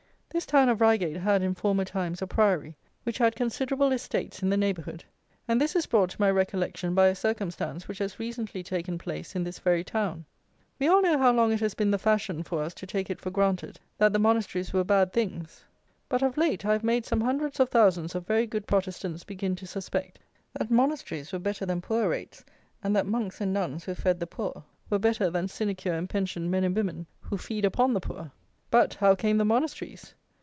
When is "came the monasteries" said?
29.13-30.13